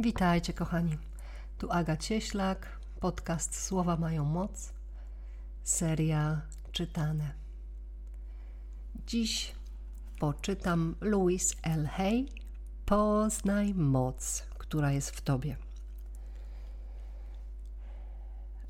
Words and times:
Witajcie, 0.00 0.52
kochani. 0.52 0.98
Tu 1.58 1.72
Aga 1.72 1.96
Cieślak, 1.96 2.80
podcast 3.00 3.62
Słowa 3.64 3.96
mają 3.96 4.24
moc, 4.24 4.72
seria 5.62 6.40
czytane. 6.72 7.34
Dziś 9.06 9.54
poczytam 10.18 10.94
Louis 11.00 11.56
L. 11.62 11.86
Hay 11.86 12.26
Poznaj 12.86 13.74
moc, 13.74 14.42
która 14.58 14.92
jest 14.92 15.10
w 15.10 15.20
tobie. 15.20 15.56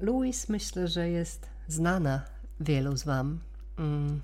Louis 0.01 0.49
myślę, 0.49 0.89
że 0.89 1.09
jest 1.09 1.47
znana 1.69 2.25
wielu 2.61 2.97
z 2.97 3.05
Wam, 3.05 3.41
mm, 3.79 4.21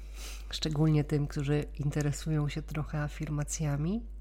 szczególnie 0.50 1.04
tym, 1.04 1.26
którzy 1.26 1.64
interesują 1.78 2.48
się 2.48 2.62
trochę 2.62 3.02
afirmacjami 3.02 4.15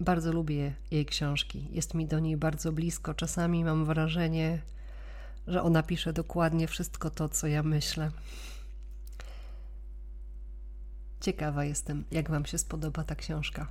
Bardzo 0.00 0.32
lubię 0.32 0.74
jej 0.90 1.06
książki. 1.06 1.68
Jest 1.70 1.94
mi 1.94 2.06
do 2.06 2.18
niej 2.18 2.36
bardzo 2.36 2.72
blisko. 2.72 3.14
Czasami 3.14 3.64
mam 3.64 3.84
wrażenie, 3.84 4.62
że 5.46 5.62
ona 5.62 5.82
pisze 5.82 6.12
dokładnie 6.12 6.68
wszystko 6.68 7.10
to, 7.10 7.28
co 7.28 7.46
ja 7.46 7.62
myślę. 7.62 8.10
Ciekawa 11.20 11.64
jestem, 11.64 12.04
jak 12.10 12.30
Wam 12.30 12.46
się 12.46 12.58
spodoba 12.58 13.04
ta 13.04 13.14
książka. 13.14 13.66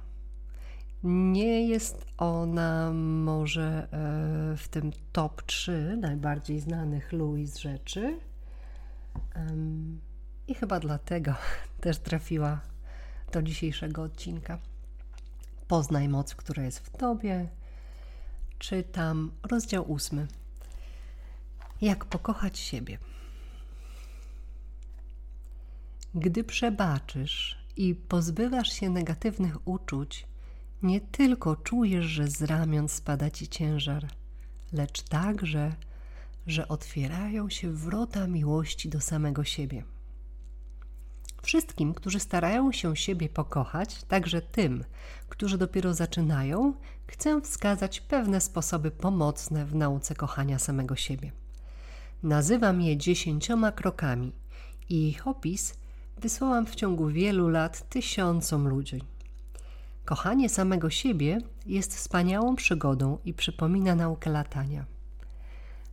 Nie 1.03 1.67
jest 1.67 2.05
ona 2.17 2.91
może 2.93 3.87
e, 3.91 4.57
w 4.57 4.67
tym 4.67 4.91
top 5.11 5.41
3 5.41 5.97
najbardziej 6.01 6.59
znanych 6.59 7.13
Louis 7.13 7.57
rzeczy. 7.57 8.19
I 10.47 10.55
chyba 10.55 10.79
dlatego 10.79 11.35
też 11.81 11.97
trafiła 11.97 12.59
do 13.31 13.41
dzisiejszego 13.41 14.03
odcinka. 14.03 14.57
Poznaj 15.69 16.09
moc, 16.09 16.35
która 16.35 16.63
jest 16.63 16.79
w 16.79 16.89
Tobie. 16.97 17.49
Czytam 18.59 19.31
rozdział 19.43 19.91
ósmy. 19.91 20.27
Jak 21.81 22.05
pokochać 22.05 22.59
siebie. 22.59 22.97
Gdy 26.15 26.43
przebaczysz 26.43 27.57
i 27.77 27.95
pozbywasz 27.95 28.71
się 28.71 28.89
negatywnych 28.89 29.67
uczuć, 29.67 30.27
nie 30.83 31.01
tylko 31.01 31.55
czujesz, 31.55 32.05
że 32.05 32.27
z 32.27 32.41
ramion 32.41 32.89
spada 32.89 33.29
ci 33.29 33.47
ciężar, 33.47 34.07
lecz 34.73 35.01
także, 35.01 35.75
że 36.47 36.67
otwierają 36.67 37.49
się 37.49 37.71
wrota 37.71 38.27
miłości 38.27 38.89
do 38.89 39.01
samego 39.01 39.43
siebie. 39.43 39.83
Wszystkim, 41.41 41.93
którzy 41.93 42.19
starają 42.19 42.71
się 42.71 42.95
siebie 42.95 43.29
pokochać, 43.29 44.03
także 44.03 44.41
tym, 44.41 44.83
którzy 45.29 45.57
dopiero 45.57 45.93
zaczynają, 45.93 46.73
chcę 47.07 47.41
wskazać 47.41 48.01
pewne 48.01 48.41
sposoby 48.41 48.91
pomocne 48.91 49.65
w 49.65 49.75
nauce 49.75 50.15
kochania 50.15 50.59
samego 50.59 50.95
siebie. 50.95 51.31
Nazywam 52.23 52.81
je 52.81 52.97
dziesięcioma 52.97 53.71
krokami 53.71 54.31
i 54.89 55.09
ich 55.09 55.27
opis 55.27 55.73
wysłałam 56.17 56.65
w 56.65 56.75
ciągu 56.75 57.07
wielu 57.07 57.49
lat 57.49 57.89
tysiącom 57.89 58.67
ludzi. 58.67 59.01
Kochanie 60.05 60.49
samego 60.49 60.89
siebie 60.89 61.37
jest 61.65 61.95
wspaniałą 61.95 62.55
przygodą 62.55 63.17
i 63.25 63.33
przypomina 63.33 63.95
naukę 63.95 64.29
latania. 64.29 64.85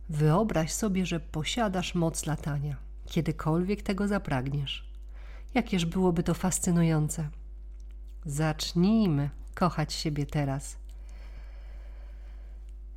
Wyobraź 0.09 0.73
sobie, 0.73 1.05
że 1.05 1.19
posiadasz 1.19 1.95
moc 1.95 2.25
latania, 2.25 2.75
kiedykolwiek 3.05 3.81
tego 3.81 4.07
zapragniesz. 4.07 4.86
Jakież 5.57 5.85
byłoby 5.85 6.23
to 6.23 6.33
fascynujące. 6.33 7.29
Zacznijmy 8.25 9.29
kochać 9.55 9.93
siebie 9.93 10.25
teraz. 10.25 10.77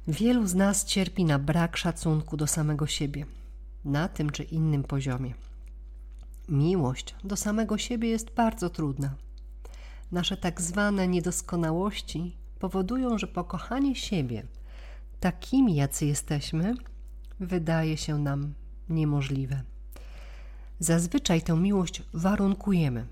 Wielu 0.09 0.47
z 0.47 0.55
nas 0.55 0.85
cierpi 0.85 1.25
na 1.25 1.39
brak 1.39 1.77
szacunku 1.77 2.37
do 2.37 2.47
samego 2.47 2.87
siebie, 2.87 3.27
na 3.85 4.09
tym 4.09 4.31
czy 4.31 4.43
innym 4.43 4.83
poziomie. 4.83 5.35
Miłość 6.49 7.15
do 7.25 7.37
samego 7.37 7.79
siebie 7.79 8.09
jest 8.09 8.31
bardzo 8.35 8.71
trudna. 8.71 9.15
Nasze 10.13 10.37
tak 10.37 10.61
zwane 10.61 11.09
niedoskonałości 11.09 12.37
powodują, 12.59 13.19
że 13.19 13.27
pokochanie 13.27 13.95
siebie, 13.95 14.47
takimi 15.21 15.75
jacy 15.75 16.07
jesteśmy, 16.07 16.75
wydaje 17.41 17.97
się 17.97 18.19
nam 18.19 18.55
niemożliwe. 18.89 19.63
Zazwyczaj 20.81 21.43
tę 21.43 21.57
miłość 21.57 22.03
warunkujemy, 22.15 23.07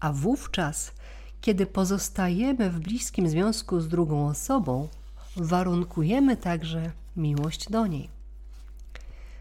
a 0.00 0.12
wówczas, 0.12 0.92
kiedy 1.40 1.66
pozostajemy 1.66 2.70
w 2.70 2.80
bliskim 2.80 3.28
związku 3.28 3.80
z 3.80 3.88
drugą 3.88 4.26
osobą, 4.26 4.88
warunkujemy 5.36 6.36
także 6.36 6.90
miłość 7.16 7.70
do 7.70 7.86
niej. 7.86 8.08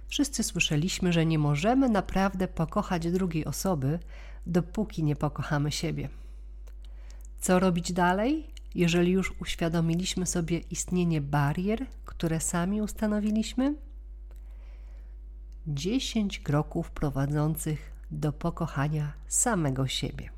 Wszyscy 0.07 0.43
słyszeliśmy, 0.43 1.13
że 1.13 1.25
nie 1.25 1.39
możemy 1.39 1.89
naprawdę 1.89 2.47
pokochać 2.47 3.11
drugiej 3.11 3.45
osoby, 3.45 3.99
dopóki 4.47 5.03
nie 5.03 5.15
pokochamy 5.15 5.71
siebie. 5.71 6.09
Co 7.39 7.59
robić 7.59 7.93
dalej, 7.93 8.47
jeżeli 8.75 9.11
już 9.11 9.33
uświadomiliśmy 9.41 10.25
sobie 10.25 10.57
istnienie 10.57 11.21
barier, 11.21 11.85
które 12.05 12.39
sami 12.39 12.81
ustanowiliśmy? 12.81 13.75
Dziesięć 15.67 16.39
kroków 16.39 16.91
prowadzących 16.91 17.91
do 18.11 18.33
pokochania 18.33 19.13
samego 19.27 19.87
siebie. 19.87 20.29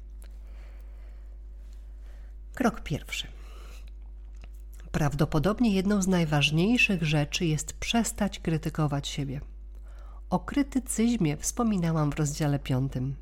Krok 2.54 2.82
pierwszy. 2.82 3.28
Prawdopodobnie 4.92 5.76
jedną 5.76 6.02
z 6.02 6.08
najważniejszych 6.08 7.04
rzeczy 7.04 7.46
jest 7.46 7.74
przestać 7.74 8.40
krytykować 8.40 9.08
siebie. 9.08 9.42
O 10.30 10.40
krytycyzmie 10.40 11.38
wspominałam 11.38 12.12
w 12.12 12.16
rozdziale 12.16 12.60
piątym. 12.60 13.16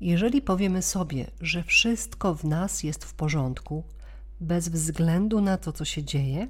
Jeżeli 0.00 0.42
powiemy 0.42 0.82
sobie, 0.82 1.26
że 1.40 1.62
wszystko 1.62 2.34
w 2.34 2.44
nas 2.44 2.82
jest 2.82 3.04
w 3.04 3.14
porządku, 3.14 3.84
bez 4.40 4.68
względu 4.68 5.40
na 5.40 5.56
to, 5.56 5.72
co 5.72 5.84
się 5.84 6.04
dzieje, 6.04 6.48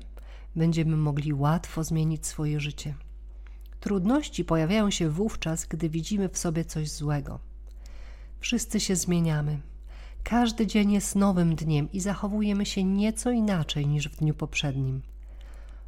będziemy 0.57 0.97
mogli 0.97 1.33
łatwo 1.33 1.85
zmienić 1.85 2.27
swoje 2.27 2.61
życie. 2.61 2.95
Trudności 3.81 4.45
pojawiają 4.45 4.91
się 4.91 5.11
wówczas, 5.11 5.67
gdy 5.67 5.89
widzimy 5.89 6.29
w 6.29 6.39
sobie 6.39 6.65
coś 6.65 6.91
złego. 6.91 7.39
Wszyscy 8.41 8.81
się 8.81 8.97
zmieniamy. 8.97 9.61
Każdy 10.25 10.67
dzień 10.67 10.93
jest 10.93 11.17
nowym 11.17 11.55
dniem 11.55 11.93
i 11.93 12.01
zachowujemy 12.01 12.67
się 12.67 12.85
nieco 12.85 13.31
inaczej 13.31 13.87
niż 13.87 14.09
w 14.09 14.17
dniu 14.17 14.35
poprzednim. 14.35 15.03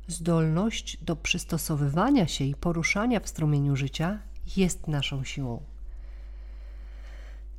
Zdolność 0.06 0.96
do 1.04 1.16
przystosowywania 1.16 2.26
się 2.26 2.44
i 2.44 2.54
poruszania 2.54 3.20
w 3.20 3.28
strumieniu 3.28 3.76
życia 3.76 4.18
jest 4.56 4.88
naszą 4.88 5.24
siłą. 5.24 5.62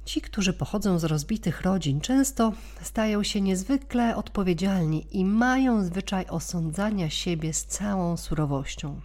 Ci, 0.06 0.22
którzy 0.22 0.54
pochodzą 0.54 1.00
z 1.00 1.04
rozbitych 1.04 1.62
rodzin, 1.62 2.02
często 2.02 2.54
stają 2.82 3.24
się 3.24 3.42
niezwykle 3.42 4.16
odpowiedzialni 4.16 5.08
i 5.12 5.26
mają 5.26 5.84
zwyczaj 5.84 6.26
osądzania 6.26 7.10
siebie 7.10 7.54
z 7.54 7.66
całą 7.66 8.18
surowością 8.18 9.02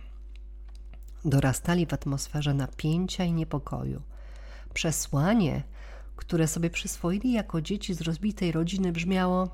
dorastali 1.24 1.86
w 1.86 1.92
atmosferze 1.92 2.54
napięcia 2.54 3.24
i 3.24 3.32
niepokoju. 3.32 4.02
Przesłanie, 4.74 5.62
które 6.16 6.48
sobie 6.48 6.70
przyswoili 6.70 7.32
jako 7.32 7.60
dzieci 7.60 7.94
z 7.94 8.00
rozbitej 8.00 8.52
rodziny, 8.52 8.92
brzmiało: 8.92 9.48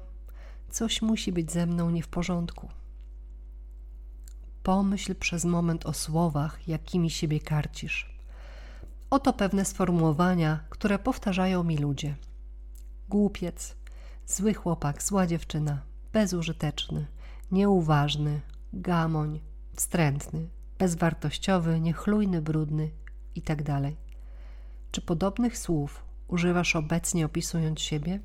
Coś 0.71 1.03
musi 1.03 1.33
być 1.33 1.53
ze 1.53 1.67
mną 1.67 1.91
nie 1.91 2.03
w 2.03 2.09
porządku. 2.09 2.69
Pomyśl 4.63 5.15
przez 5.15 5.45
moment 5.45 5.87
o 5.87 5.93
słowach, 5.93 6.69
jakimi 6.69 7.11
siebie 7.11 7.41
karcisz. 7.41 8.11
Oto 9.11 9.33
pewne 9.33 9.65
sformułowania, 9.65 10.61
które 10.71 10.99
powtarzają 10.99 11.65
mi 11.65 11.79
ludzie: 11.79 12.17
głupiec, 13.09 13.77
zły 14.27 14.55
chłopak, 14.55 15.03
zła 15.03 15.27
dziewczyna, 15.27 15.83
bezużyteczny, 16.13 17.07
nieuważny, 17.53 18.41
gamoń, 18.73 19.41
wstrętny, 19.75 20.49
bezwartościowy, 20.81 21.81
niechlujny, 21.81 22.43
brudny 22.43 22.91
itd. 23.35 23.65
Tak 23.65 23.93
Czy 24.91 25.01
podobnych 25.01 25.59
słów 25.59 26.03
używasz 26.29 26.77
obecnie 26.77 27.27
opisując 27.27 27.81
siebie? 27.81 28.21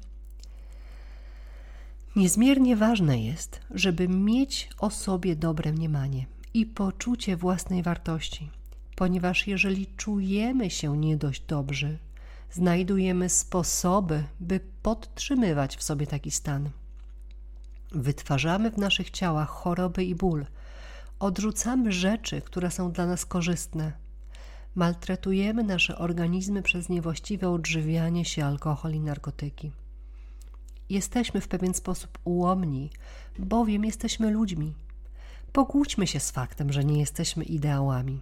Niezmiernie 2.15 2.75
ważne 2.75 3.19
jest, 3.19 3.59
żeby 3.71 4.07
mieć 4.07 4.69
o 4.79 4.89
sobie 4.89 5.35
dobre 5.35 5.71
mniemanie 5.71 6.25
i 6.53 6.65
poczucie 6.65 7.37
własnej 7.37 7.83
wartości, 7.83 8.49
ponieważ 8.95 9.47
jeżeli 9.47 9.87
czujemy 9.97 10.69
się 10.69 10.97
nie 10.97 11.17
dość 11.17 11.41
dobrze, 11.41 11.97
znajdujemy 12.51 13.29
sposoby, 13.29 14.23
by 14.39 14.59
podtrzymywać 14.81 15.77
w 15.77 15.83
sobie 15.83 16.07
taki 16.07 16.31
stan. 16.31 16.69
Wytwarzamy 17.91 18.71
w 18.71 18.77
naszych 18.77 19.09
ciałach 19.09 19.49
choroby 19.49 20.03
i 20.05 20.15
ból, 20.15 20.45
Odrzucamy 21.19 21.91
rzeczy, 21.91 22.41
które 22.41 22.71
są 22.71 22.91
dla 22.91 23.05
nas 23.05 23.25
korzystne. 23.25 23.93
Maltretujemy 24.75 25.63
nasze 25.63 25.97
organizmy 25.97 26.61
przez 26.61 26.89
niewłaściwe 26.89 27.49
odżywianie 27.49 28.25
się, 28.25 28.45
alkohol 28.45 28.93
i 28.93 28.99
narkotyki. 28.99 29.71
Jesteśmy 30.89 31.41
w 31.41 31.47
pewien 31.47 31.73
sposób 31.73 32.19
ułomni, 32.23 32.89
bowiem 33.39 33.85
jesteśmy 33.85 34.31
ludźmi. 34.31 34.73
Pogódźmy 35.53 36.07
się 36.07 36.19
z 36.19 36.31
faktem, 36.31 36.73
że 36.73 36.85
nie 36.85 36.99
jesteśmy 36.99 37.43
ideałami. 37.43 38.21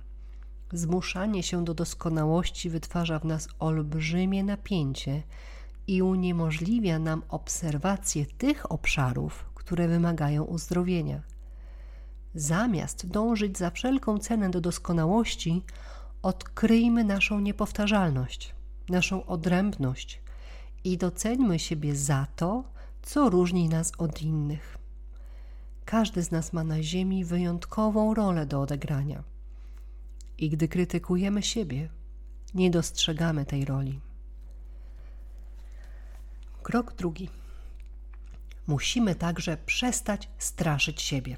Zmuszanie 0.74 1.44
się 1.44 1.66
do 1.66 1.74
doskonałości 1.74 2.70
wytwarza 2.70 3.20
w 3.20 3.26
nas 3.26 3.48
olbrzymie 3.60 4.44
napięcie 4.44 5.24
i 5.88 6.02
uniemożliwia 6.02 7.00
nam 7.00 7.24
obserwację 7.30 8.26
tych 8.26 8.72
obszarów, 8.72 9.46
które 9.56 9.88
wymagają 9.88 10.44
uzdrowienia. 10.44 11.33
Zamiast 12.36 13.08
dążyć 13.08 13.58
za 13.58 13.72
wszelką 13.72 14.18
cenę 14.18 14.50
do 14.50 14.62
doskonałości, 14.62 15.64
odkryjmy 16.22 17.04
naszą 17.04 17.40
niepowtarzalność, 17.40 18.56
naszą 18.90 19.26
odrębność 19.26 20.22
i 20.84 20.98
doceńmy 20.98 21.60
siebie 21.60 21.96
za 21.96 22.28
to, 22.36 22.64
co 23.02 23.30
różni 23.30 23.70
nas 23.70 23.92
od 23.98 24.22
innych. 24.22 24.78
Każdy 25.86 26.24
z 26.24 26.32
nas 26.32 26.54
ma 26.54 26.64
na 26.64 26.84
Ziemi 26.84 27.26
wyjątkową 27.26 28.14
rolę 28.14 28.46
do 28.46 28.62
odegrania. 28.62 29.24
I 30.38 30.50
gdy 30.50 30.68
krytykujemy 30.68 31.44
siebie, 31.44 31.90
nie 32.54 32.72
dostrzegamy 32.72 33.46
tej 33.46 33.66
roli. 33.66 34.00
Krok 36.64 36.94
drugi. 36.94 37.30
Musimy 38.68 39.16
także 39.16 39.58
przestać 39.58 40.30
straszyć 40.38 41.02
siebie. 41.02 41.38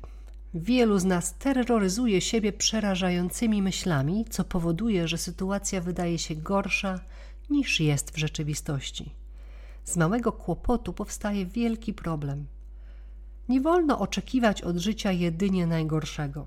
Wielu 0.56 1.00
z 1.00 1.06
nas 1.06 1.34
terroryzuje 1.34 2.22
siebie 2.22 2.54
przerażającymi 2.54 3.62
myślami, 3.62 4.26
co 4.30 4.44
powoduje, 4.44 5.08
że 5.08 5.18
sytuacja 5.18 5.82
wydaje 5.82 6.20
się 6.20 6.36
gorsza 6.36 7.00
niż 7.50 7.80
jest 7.80 8.12
w 8.12 8.18
rzeczywistości. 8.18 9.12
Z 9.84 9.98
małego 9.98 10.32
kłopotu 10.32 10.94
powstaje 10.94 11.46
wielki 11.46 11.94
problem. 11.94 12.46
Nie 13.50 13.62
wolno 13.62 14.00
oczekiwać 14.00 14.62
od 14.62 14.78
życia 14.78 15.12
jedynie 15.12 15.68
najgorszego. 15.68 16.46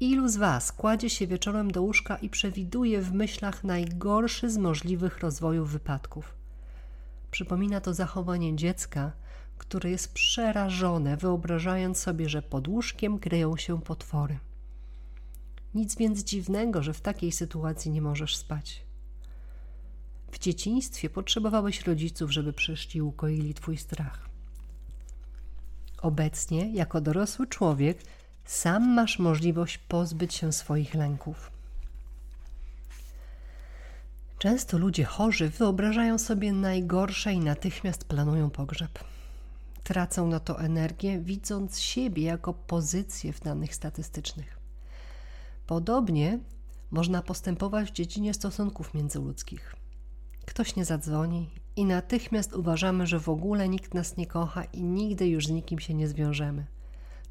Ilu 0.00 0.28
z 0.28 0.36
Was 0.36 0.72
kładzie 0.72 1.10
się 1.10 1.26
wieczorem 1.26 1.70
do 1.70 1.82
łóżka 1.82 2.16
i 2.16 2.28
przewiduje 2.28 3.00
w 3.00 3.12
myślach 3.12 3.64
najgorszy 3.64 4.50
z 4.50 4.56
możliwych 4.56 5.18
rozwojów 5.18 5.70
wypadków? 5.70 6.34
Przypomina 7.30 7.80
to 7.80 7.94
zachowanie 7.94 8.56
dziecka, 8.56 9.12
które 9.68 9.90
jest 9.90 10.12
przerażone, 10.12 11.16
wyobrażając 11.16 11.98
sobie, 11.98 12.28
że 12.28 12.42
pod 12.42 12.68
łóżkiem 12.68 13.18
kryją 13.18 13.56
się 13.56 13.80
potwory. 13.80 14.38
Nic 15.74 15.96
więc 15.96 16.24
dziwnego, 16.24 16.82
że 16.82 16.92
w 16.92 17.00
takiej 17.00 17.32
sytuacji 17.32 17.90
nie 17.90 18.02
możesz 18.02 18.36
spać. 18.36 18.84
W 20.30 20.38
dzieciństwie 20.38 21.10
potrzebowałeś 21.10 21.86
rodziców, 21.86 22.32
żeby 22.32 22.52
przyszli 22.52 22.98
i 22.98 23.02
ukoili 23.02 23.54
twój 23.54 23.76
strach. 23.76 24.28
Obecnie, 26.02 26.72
jako 26.72 27.00
dorosły 27.00 27.46
człowiek, 27.46 28.02
sam 28.44 28.94
masz 28.94 29.18
możliwość 29.18 29.78
pozbyć 29.78 30.34
się 30.34 30.52
swoich 30.52 30.94
lęków. 30.94 31.50
Często 34.38 34.78
ludzie 34.78 35.04
chorzy 35.04 35.48
wyobrażają 35.48 36.18
sobie 36.18 36.52
najgorsze 36.52 37.32
i 37.32 37.38
natychmiast 37.38 38.04
planują 38.04 38.50
pogrzeb. 38.50 38.98
Tracą 39.84 40.26
na 40.26 40.40
to 40.40 40.60
energię, 40.60 41.20
widząc 41.20 41.80
siebie 41.80 42.22
jako 42.22 42.54
pozycję 42.54 43.32
w 43.32 43.40
danych 43.40 43.74
statystycznych. 43.74 44.58
Podobnie 45.66 46.38
można 46.90 47.22
postępować 47.22 47.90
w 47.90 47.92
dziedzinie 47.92 48.34
stosunków 48.34 48.94
międzyludzkich. 48.94 49.76
Ktoś 50.46 50.76
nie 50.76 50.84
zadzwoni 50.84 51.50
i 51.76 51.84
natychmiast 51.84 52.52
uważamy, 52.52 53.06
że 53.06 53.20
w 53.20 53.28
ogóle 53.28 53.68
nikt 53.68 53.94
nas 53.94 54.16
nie 54.16 54.26
kocha 54.26 54.64
i 54.64 54.82
nigdy 54.82 55.28
już 55.28 55.46
z 55.46 55.50
nikim 55.50 55.78
się 55.78 55.94
nie 55.94 56.08
zwiążemy. 56.08 56.66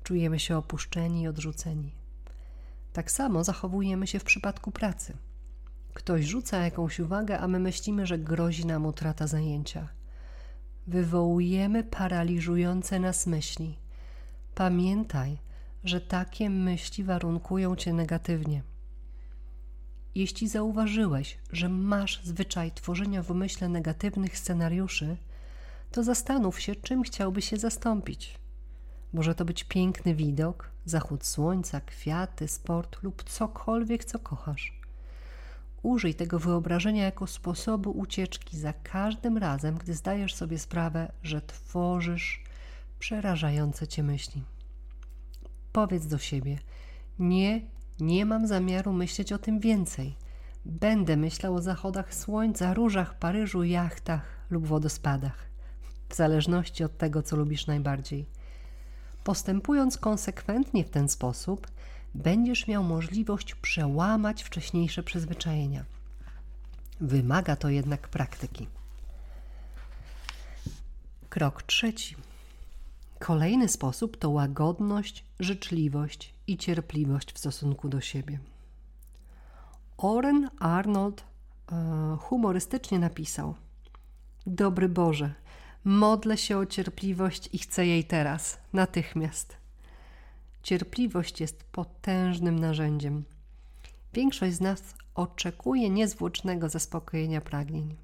Czujemy 0.04 0.40
się 0.40 0.58
opuszczeni 0.58 1.22
i 1.22 1.28
odrzuceni. 1.28 1.92
Tak 2.94 3.12
samo 3.12 3.44
zachowujemy 3.44 4.08
się 4.08 4.20
w 4.20 4.24
przypadku 4.24 4.72
pracy. 4.72 5.18
Ktoś 5.94 6.26
rzuca 6.26 6.58
jakąś 6.58 7.00
uwagę, 7.00 7.40
a 7.40 7.48
my 7.48 7.60
myślimy, 7.60 8.06
że 8.06 8.18
grozi 8.20 8.66
nam 8.66 8.86
utrata 8.86 9.28
zajęcia. 9.28 9.88
Wywołujemy 10.88 11.84
paraliżujące 11.84 13.00
nas 13.00 13.28
myśli. 13.28 13.78
Pamiętaj, 14.56 15.38
że 15.84 16.02
takie 16.02 16.50
myśli 16.50 17.04
warunkują 17.04 17.76
cię 17.76 17.94
negatywnie. 17.94 18.64
Jeśli 20.16 20.48
zauważyłeś, 20.48 21.38
że 21.52 21.70
masz 21.70 22.24
zwyczaj 22.24 22.72
tworzenia 22.72 23.24
w 23.24 23.32
umyśle 23.32 23.70
negatywnych 23.70 24.38
scenariuszy, 24.38 25.18
to 25.92 26.04
zastanów 26.04 26.60
się, 26.60 26.76
czym 26.76 27.04
chciałby 27.04 27.42
się 27.42 27.58
zastąpić. 27.58 28.40
Może 29.14 29.36
to 29.36 29.46
być 29.46 29.64
piękny 29.64 30.16
widok, 30.16 30.70
zachód 30.86 31.26
słońca, 31.26 31.82
kwiaty, 31.82 32.48
sport 32.48 33.04
lub 33.04 33.24
cokolwiek, 33.24 34.06
co 34.06 34.20
kochasz. 34.20 34.83
Użyj 35.84 36.16
tego 36.16 36.40
wyobrażenia 36.40 37.04
jako 37.04 37.28
sposobu 37.28 37.92
ucieczki 37.92 38.58
za 38.58 38.74
każdym 38.74 39.38
razem, 39.38 39.78
gdy 39.78 39.94
zdajesz 39.94 40.36
sobie 40.36 40.60
sprawę, 40.60 41.12
że 41.24 41.42
tworzysz 41.42 42.44
przerażające 43.00 43.88
cię 43.88 44.04
myśli. 44.04 44.44
Powiedz 45.72 46.08
do 46.08 46.18
siebie: 46.18 46.60
Nie, 47.20 47.62
nie 48.00 48.26
mam 48.26 48.48
zamiaru 48.48 48.94
myśleć 48.94 49.34
o 49.34 49.38
tym 49.38 49.60
więcej. 49.60 50.16
Będę 50.66 51.18
myślał 51.18 51.56
o 51.56 51.62
zachodach 51.62 52.14
słońca, 52.14 52.74
różach 52.74 53.20
Paryżu, 53.20 53.64
jachtach 53.64 54.26
lub 54.50 54.68
wodospadach, 54.68 55.46
w 56.10 56.16
zależności 56.16 56.84
od 56.84 56.98
tego, 56.98 57.24
co 57.24 57.36
lubisz 57.36 57.68
najbardziej. 57.68 58.26
Postępując 59.24 59.98
konsekwentnie 59.98 60.84
w 60.84 60.90
ten 60.90 61.10
sposób, 61.10 61.68
będziesz 62.16 62.68
miał 62.68 62.84
możliwość 62.84 63.56
przełamać 63.56 64.44
wcześniejsze 64.44 65.04
przyzwyczajenia. 65.04 65.86
Wymaga 67.02 67.56
to 67.56 67.70
jednak 67.70 68.08
praktyki. 68.08 68.68
Krok 71.30 71.64
trzeci. 71.64 72.16
Kolejny 73.20 73.68
sposób 73.68 74.18
to 74.18 74.30
łagodność, 74.30 75.26
życzliwość 75.40 76.34
i 76.48 76.58
cierpliwość 76.58 77.34
w 77.34 77.40
stosunku 77.40 77.90
do 77.90 78.02
siebie. 78.02 78.40
Oren 79.98 80.50
Arnold 80.60 81.24
e, 81.72 82.18
humorystycznie 82.20 83.00
napisał: 83.00 83.56
Dobry 84.48 84.90
Boże, 84.90 85.34
modlę 85.84 86.38
się 86.38 86.58
o 86.58 86.66
cierpliwość 86.66 87.50
i 87.54 87.60
chcę 87.60 87.86
jej 87.86 88.04
teraz, 88.04 88.58
natychmiast. 88.74 89.63
Cierpliwość 90.64 91.42
jest 91.42 91.64
potężnym 91.64 92.60
narzędziem. 92.60 93.24
Większość 94.14 94.56
z 94.56 94.62
nas 94.62 94.96
oczekuje 95.16 95.90
niezwłocznego 95.90 96.70
zaspokojenia 96.70 97.42
pragnień. 97.42 97.96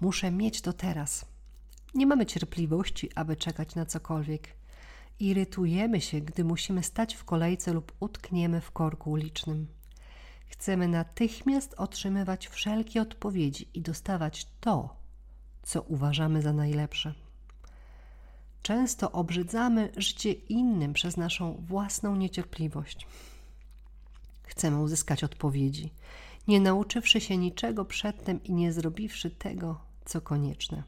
Muszę 0.00 0.30
mieć 0.30 0.60
to 0.60 0.72
teraz. 0.72 1.24
Nie 1.94 2.06
mamy 2.06 2.26
cierpliwości, 2.26 3.10
aby 3.14 3.36
czekać 3.36 3.74
na 3.74 3.86
cokolwiek. 3.86 4.48
Irytujemy 5.20 6.00
się, 6.00 6.20
gdy 6.20 6.44
musimy 6.44 6.82
stać 6.82 7.14
w 7.14 7.24
kolejce 7.24 7.72
lub 7.72 7.92
utkniemy 8.00 8.60
w 8.60 8.70
korku 8.70 9.10
ulicznym. 9.10 9.66
Chcemy 10.46 10.88
natychmiast 10.88 11.74
otrzymywać 11.74 12.48
wszelkie 12.48 13.02
odpowiedzi 13.02 13.68
i 13.74 13.82
dostawać 13.82 14.46
to, 14.60 14.96
co 15.62 15.82
uważamy 15.82 16.42
za 16.42 16.52
najlepsze. 16.52 17.14
Często 18.62 19.12
obrzydzamy 19.12 19.92
życie 19.96 20.32
innym 20.32 20.92
przez 20.92 21.16
naszą 21.16 21.52
własną 21.68 22.16
niecierpliwość. 22.16 23.06
Chcemy 24.42 24.80
uzyskać 24.80 25.24
odpowiedzi, 25.24 25.92
nie 26.48 26.60
nauczywszy 26.60 27.20
się 27.20 27.36
niczego 27.36 27.84
przedtem 27.84 28.44
i 28.44 28.52
nie 28.52 28.72
zrobiwszy 28.72 29.30
tego, 29.30 29.80
co 30.04 30.20
konieczne. 30.20 30.82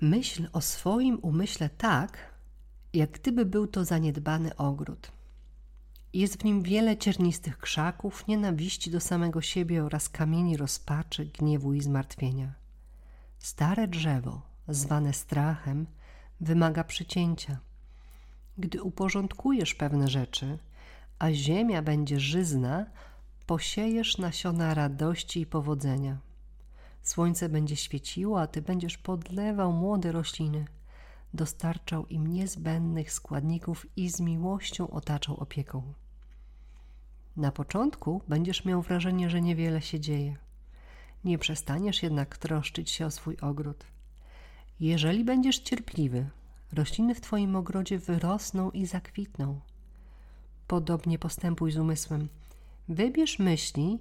Myśl 0.00 0.48
o 0.52 0.60
swoim 0.60 1.18
umyśle 1.22 1.68
tak, 1.68 2.34
jak 2.92 3.10
gdyby 3.10 3.44
był 3.44 3.66
to 3.66 3.84
zaniedbany 3.84 4.56
ogród. 4.56 5.12
Jest 6.12 6.36
w 6.36 6.44
nim 6.44 6.62
wiele 6.62 6.96
ciernistych 6.96 7.58
krzaków, 7.58 8.26
nienawiści 8.26 8.90
do 8.90 9.00
samego 9.00 9.42
siebie 9.42 9.84
oraz 9.84 10.08
kamieni 10.08 10.56
rozpaczy, 10.56 11.24
gniewu 11.24 11.74
i 11.74 11.80
zmartwienia. 11.80 12.54
Stare 13.38 13.88
drzewo, 13.88 14.42
zwane 14.68 15.12
strachem, 15.12 15.86
wymaga 16.40 16.84
przycięcia. 16.84 17.58
Gdy 18.58 18.82
uporządkujesz 18.82 19.74
pewne 19.74 20.08
rzeczy, 20.08 20.58
a 21.18 21.32
ziemia 21.32 21.82
będzie 21.82 22.20
żyzna, 22.20 22.86
posiejesz 23.46 24.18
nasiona 24.18 24.74
radości 24.74 25.40
i 25.40 25.46
powodzenia. 25.46 26.18
Słońce 27.02 27.48
będzie 27.48 27.76
świeciło, 27.76 28.40
a 28.40 28.46
ty 28.46 28.62
będziesz 28.62 28.98
podlewał 28.98 29.72
młode 29.72 30.12
rośliny, 30.12 30.64
dostarczał 31.34 32.06
im 32.06 32.26
niezbędnych 32.26 33.12
składników 33.12 33.86
i 33.96 34.10
z 34.10 34.20
miłością 34.20 34.90
otaczał 34.90 35.36
opieką. 35.36 35.92
Na 37.36 37.52
początku 37.52 38.22
będziesz 38.28 38.64
miał 38.64 38.82
wrażenie, 38.82 39.30
że 39.30 39.40
niewiele 39.40 39.82
się 39.82 40.00
dzieje. 40.00 40.36
Nie 41.24 41.38
przestaniesz 41.38 42.02
jednak 42.02 42.38
troszczyć 42.38 42.90
się 42.90 43.06
o 43.06 43.10
swój 43.10 43.36
ogród. 43.40 43.93
Jeżeli 44.80 45.24
będziesz 45.24 45.58
cierpliwy, 45.58 46.26
rośliny 46.72 47.14
w 47.14 47.20
Twoim 47.20 47.56
ogrodzie 47.56 47.98
wyrosną 47.98 48.70
i 48.70 48.86
zakwitną. 48.86 49.60
Podobnie 50.66 51.18
postępuj 51.18 51.72
z 51.72 51.76
umysłem. 51.76 52.28
Wybierz 52.88 53.38
myśli, 53.38 53.98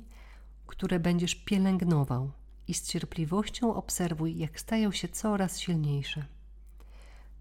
które 0.67 0.99
będziesz 0.99 1.35
pielęgnował 1.35 2.31
i 2.67 2.73
z 2.73 2.87
cierpliwością 2.87 3.75
obserwuj, 3.75 4.37
jak 4.37 4.59
stają 4.59 4.91
się 4.91 5.07
coraz 5.07 5.59
silniejsze, 5.59 6.25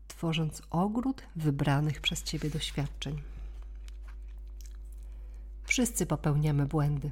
tworząc 0.09 0.63
ogród 0.71 1.23
wybranych 1.37 2.01
przez 2.01 2.23
Ciebie 2.23 2.51
doświadczeń. 2.51 3.23
Wszyscy 5.65 6.07
popełniamy 6.07 6.67
błędy. 6.67 7.11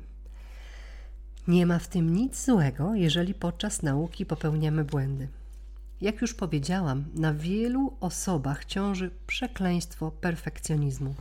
Nie 1.49 1.67
ma 1.67 1.79
w 1.79 1.89
tym 1.89 2.15
nic 2.15 2.45
złego, 2.45 2.95
jeżeli 2.95 3.35
podczas 3.35 3.83
nauki 3.83 4.27
popełniamy 4.27 4.85
błędy. 4.85 5.29
Jak 6.01 6.21
już 6.21 6.35
powiedziałam, 6.35 7.05
na 7.15 7.35
wielu 7.35 7.97
osobach 8.01 8.65
ciąży 8.65 9.11
przekleństwo 9.27 10.11
perfekcjonizmu. 10.11 11.15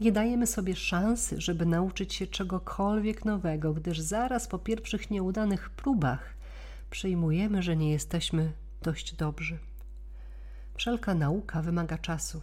Nie 0.00 0.12
dajemy 0.12 0.46
sobie 0.46 0.76
szansy, 0.76 1.40
żeby 1.40 1.66
nauczyć 1.66 2.14
się 2.14 2.26
czegokolwiek 2.26 3.24
nowego, 3.24 3.74
gdyż 3.74 4.00
zaraz 4.00 4.48
po 4.48 4.58
pierwszych 4.58 5.10
nieudanych 5.10 5.70
próbach 5.70 6.34
przyjmujemy, 6.90 7.62
że 7.62 7.76
nie 7.76 7.90
jesteśmy 7.90 8.52
dość 8.82 9.14
dobrzy. 9.14 9.58
Wszelka 10.74 11.14
nauka 11.14 11.62
wymaga 11.62 11.98
czasu. 11.98 12.42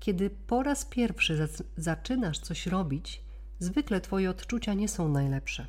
Kiedy 0.00 0.30
po 0.30 0.62
raz 0.62 0.84
pierwszy 0.84 1.48
zaczynasz 1.76 2.38
coś 2.38 2.66
robić, 2.66 3.22
zwykle 3.58 4.00
Twoje 4.00 4.30
odczucia 4.30 4.74
nie 4.74 4.88
są 4.88 5.08
najlepsze. 5.08 5.66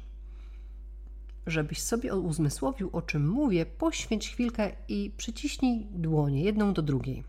Żebyś 1.50 1.82
sobie 1.82 2.16
uzmysłowił, 2.16 2.90
o 2.94 3.02
czym 3.02 3.30
mówię, 3.30 3.66
poświęć 3.66 4.30
chwilkę 4.30 4.72
i 4.88 5.12
przyciśnij 5.18 5.88
dłonie 5.92 6.44
jedną 6.44 6.74
do 6.74 6.82
drugiej. 6.82 7.24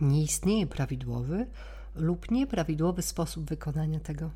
Nie 0.00 0.22
istnieje 0.22 0.66
prawidłowy 0.66 1.46
lub 1.94 2.30
nieprawidłowy 2.30 3.02
sposób 3.02 3.44
wykonania 3.44 4.00
tego. 4.00 4.30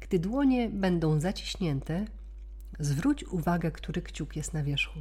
Gdy 0.00 0.18
dłonie 0.18 0.68
będą 0.68 1.20
zaciśnięte, 1.20 2.04
zwróć 2.78 3.24
uwagę, 3.24 3.70
który 3.70 4.02
kciuk 4.02 4.36
jest 4.36 4.54
na 4.54 4.62
wierzchu. 4.62 5.00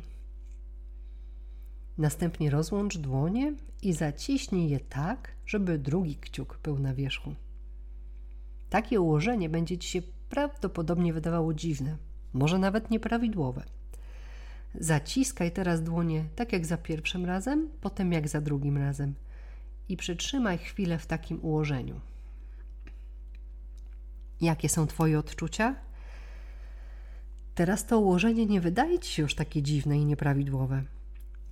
Następnie 1.98 2.50
rozłącz 2.50 2.98
dłonie 2.98 3.54
i 3.82 3.94
zaciśnij 3.94 4.70
je 4.70 4.80
tak, 4.80 5.32
żeby 5.46 5.80
drugi 5.80 6.16
kciuk 6.16 6.60
był 6.64 6.80
na 6.80 6.94
wierzchu. 6.94 7.36
Takie 8.70 9.02
ułożenie 9.02 9.50
będzie 9.50 9.78
Ci 9.78 9.90
się 9.90 10.02
prawdopodobnie 10.30 11.14
wydawało 11.14 11.54
dziwne, 11.54 11.98
może 12.34 12.60
nawet 12.60 12.92
nieprawidłowe. 12.92 13.64
Zaciskaj 14.76 15.52
teraz 15.52 15.84
dłonie 15.84 16.26
tak 16.36 16.54
jak 16.54 16.66
za 16.66 16.78
pierwszym 16.78 17.26
razem, 17.26 17.70
potem 17.82 18.12
jak 18.12 18.28
za 18.28 18.42
drugim 18.42 18.78
razem 18.78 19.14
i 19.90 19.98
przytrzymaj 19.98 20.58
chwilę 20.58 20.98
w 20.98 21.06
takim 21.06 21.40
ułożeniu. 21.42 22.00
Jakie 24.42 24.70
są 24.70 24.88
Twoje 24.88 25.20
odczucia? 25.20 25.76
Teraz 27.56 27.86
to 27.86 28.00
ułożenie 28.00 28.46
nie 28.46 28.62
wydaje 28.62 29.00
Ci 29.00 29.14
się 29.14 29.22
już 29.22 29.36
takie 29.36 29.62
dziwne 29.62 29.98
i 29.98 30.06
nieprawidłowe. 30.06 30.84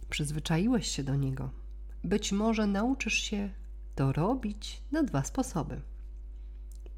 Przyzwyczaiłeś 0.10 0.88
się 0.88 1.04
do 1.04 1.16
niego. 1.16 1.50
Być 2.04 2.32
może 2.32 2.68
nauczysz 2.68 3.14
się 3.14 3.50
to 3.96 4.12
robić 4.12 4.82
na 4.92 5.04
dwa 5.04 5.24
sposoby. 5.24 5.82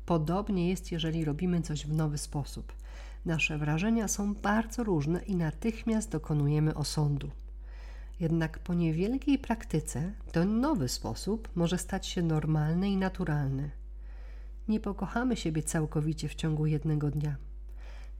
Podobnie 0.05 0.69
jest, 0.69 0.91
jeżeli 0.91 1.25
robimy 1.25 1.61
coś 1.61 1.85
w 1.85 1.93
nowy 1.93 2.17
sposób. 2.17 2.73
Nasze 3.25 3.57
wrażenia 3.57 4.07
są 4.07 4.33
bardzo 4.33 4.83
różne 4.83 5.21
i 5.21 5.35
natychmiast 5.35 6.11
dokonujemy 6.11 6.73
osądu. 6.73 7.29
Jednak 8.19 8.59
po 8.59 8.73
niewielkiej 8.73 9.39
praktyce 9.39 10.13
ten 10.31 10.59
nowy 10.59 10.89
sposób 10.89 11.49
może 11.55 11.77
stać 11.77 12.07
się 12.07 12.21
normalny 12.21 12.89
i 12.89 12.97
naturalny. 12.97 13.71
Nie 14.67 14.79
pokochamy 14.79 15.35
siebie 15.35 15.63
całkowicie 15.63 16.29
w 16.29 16.35
ciągu 16.35 16.65
jednego 16.65 17.11
dnia. 17.11 17.35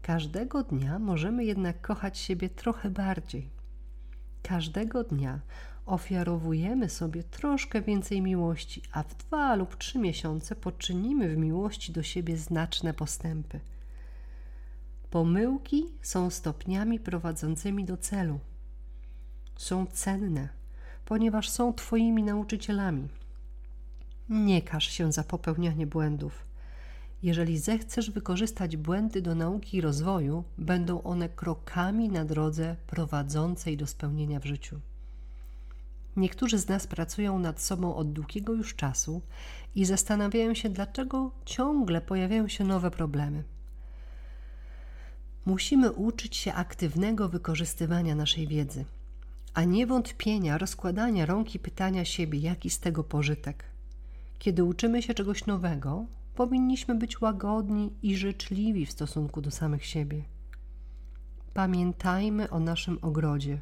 Każdego 0.01 0.63
dnia 0.63 0.99
możemy 0.99 1.45
jednak 1.45 1.81
kochać 1.81 2.17
siebie 2.17 2.49
trochę 2.49 2.89
bardziej. 2.89 3.49
Każdego 4.43 5.03
dnia 5.03 5.39
ofiarowujemy 5.85 6.89
sobie 6.89 7.23
troszkę 7.23 7.81
więcej 7.81 8.21
miłości, 8.21 8.81
a 8.91 9.03
w 9.03 9.15
dwa 9.15 9.55
lub 9.55 9.75
trzy 9.75 9.99
miesiące 9.99 10.55
poczynimy 10.55 11.29
w 11.29 11.37
miłości 11.37 11.91
do 11.91 12.03
siebie 12.03 12.37
znaczne 12.37 12.93
postępy. 12.93 13.59
Pomyłki 15.13 15.85
są 16.01 16.29
stopniami 16.29 16.99
prowadzącymi 16.99 17.85
do 17.85 17.97
celu 17.97 18.39
są 19.55 19.85
cenne, 19.85 20.49
ponieważ 21.05 21.49
są 21.49 21.73
Twoimi 21.73 22.23
nauczycielami. 22.23 23.07
Nie 24.29 24.61
każ 24.61 24.89
się 24.89 25.11
za 25.11 25.23
popełnianie 25.23 25.87
błędów. 25.87 26.45
Jeżeli 27.23 27.57
zechcesz 27.57 28.11
wykorzystać 28.11 28.77
błędy 28.77 29.21
do 29.21 29.35
nauki 29.35 29.77
i 29.77 29.81
rozwoju, 29.81 30.43
będą 30.57 31.03
one 31.03 31.29
krokami 31.29 32.09
na 32.09 32.25
drodze 32.25 32.75
prowadzącej 32.87 33.77
do 33.77 33.87
spełnienia 33.87 34.39
w 34.39 34.45
życiu. 34.45 34.79
Niektórzy 36.15 36.57
z 36.57 36.67
nas 36.67 36.87
pracują 36.87 37.39
nad 37.39 37.61
sobą 37.61 37.95
od 37.95 38.13
długiego 38.13 38.53
już 38.53 38.75
czasu 38.75 39.21
i 39.75 39.85
zastanawiają 39.85 40.53
się, 40.53 40.69
dlaczego 40.69 41.31
ciągle 41.45 42.01
pojawiają 42.01 42.47
się 42.47 42.63
nowe 42.63 42.91
problemy. 42.91 43.43
Musimy 45.45 45.91
uczyć 45.91 46.35
się 46.35 46.53
aktywnego 46.53 47.29
wykorzystywania 47.29 48.15
naszej 48.15 48.47
wiedzy 48.47 48.85
a 49.53 49.63
nie 49.63 49.87
wątpienia, 49.87 50.57
rozkładania 50.57 51.25
rąk 51.25 51.55
i 51.55 51.59
pytania 51.59 52.05
siebie, 52.05 52.39
jaki 52.39 52.69
z 52.69 52.79
tego 52.79 53.03
pożytek. 53.03 53.63
Kiedy 54.39 54.63
uczymy 54.63 55.01
się 55.01 55.13
czegoś 55.13 55.45
nowego, 55.45 56.05
powinniśmy 56.35 56.95
być 56.95 57.21
łagodni 57.21 57.93
i 58.01 58.17
życzliwi 58.17 58.85
w 58.85 58.91
stosunku 58.91 59.41
do 59.41 59.51
samych 59.51 59.85
siebie. 59.85 60.23
Pamiętajmy 61.53 62.49
o 62.49 62.59
naszym 62.59 62.97
ogrodzie. 63.01 63.61